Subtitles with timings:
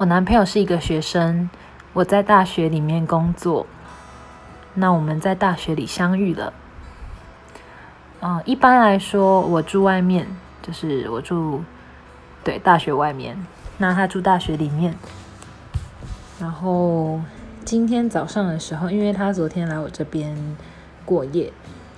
[0.00, 1.50] 我男朋友是一个学生，
[1.92, 3.66] 我在大学里面工作。
[4.72, 6.54] 那我们在大学里相遇了。
[8.22, 10.26] 嗯，一般来说，我住外面，
[10.62, 11.62] 就是我住
[12.42, 13.36] 对大学外面，
[13.76, 14.94] 那他住大学里面。
[16.40, 17.20] 然后
[17.66, 20.56] 今天早上的时候，因为他昨天来我这边
[21.04, 21.52] 过夜，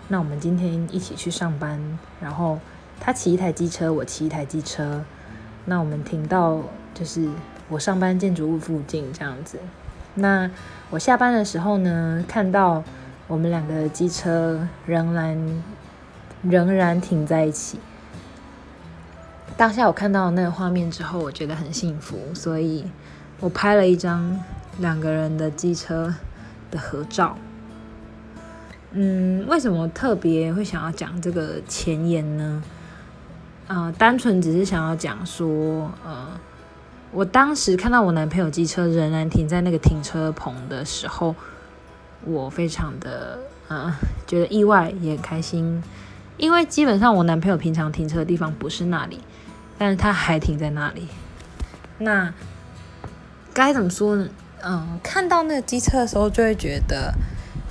[0.08, 1.80] 那我们今天一起去上班。
[2.20, 2.58] 然后
[2.98, 5.04] 他骑一台机车，我骑一台机车。
[5.66, 6.58] 那我们停到
[6.92, 7.28] 就是
[7.68, 9.58] 我上班建筑物附近这样子。
[10.14, 10.50] 那
[10.90, 12.84] 我下班的时候呢，看到
[13.26, 15.62] 我们两个机车仍然
[16.42, 17.78] 仍然停在一起。
[19.56, 22.84] 当下我看到那个画面之后，我觉得很幸福，所以
[23.40, 24.38] 我拍了一张
[24.78, 26.14] 两个人的机车
[26.70, 27.38] 的合照。
[28.90, 32.62] 嗯，为什么特别会想要讲这个前言呢？
[33.68, 36.28] 呃，单纯只是想要讲说，呃。
[37.12, 41.34] 我当时看到我男朋友机车仍然停在那个停车棚的时候，
[42.24, 43.92] 我非常的嗯
[44.26, 45.82] 觉得意外也很开心，
[46.38, 49.20] 因为基本上我男朋友平常停车的地方不是那里，
[49.76, 51.06] 但是他还停在那里。
[51.98, 52.32] 那
[53.52, 54.28] 该怎么说呢？
[54.62, 57.12] 嗯，看到那个机车的时候，就会觉得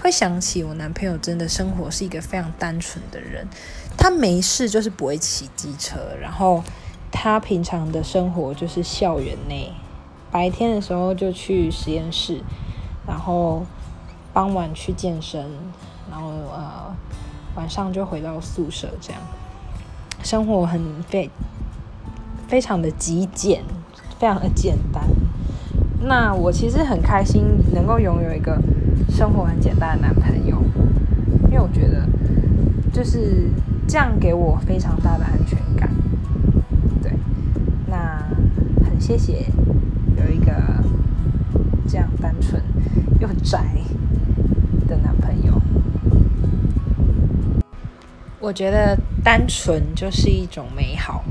[0.03, 3.47] 会想起我男朋友真的生活是一个非常单纯的人，
[3.97, 6.64] 他没事就是不会骑机车，然后。
[7.12, 9.72] 他平常的生活就是校园内，
[10.31, 12.42] 白天的时候就去实验室，
[13.06, 13.64] 然后
[14.34, 15.45] 傍晚去健身，
[16.09, 16.95] 然后呃
[17.56, 19.22] 晚上就回到宿舍，这样
[20.23, 21.30] 生活很非
[22.48, 23.62] 非常的极简，
[24.18, 25.03] 非常的简单。
[26.03, 28.59] 那我其实很开心能够拥有一个
[29.09, 30.58] 生活很简单的男朋友，
[31.46, 32.08] 因为我觉得
[32.92, 33.50] 就是
[33.88, 35.90] 这样给我非常大的安全感。
[39.12, 39.45] 谢谢，
[40.16, 40.54] 有一个
[41.86, 42.64] 这样单纯
[43.20, 43.62] 又宅
[44.88, 45.62] 的男朋友。
[48.40, 51.25] 我觉得单纯就是一种美好。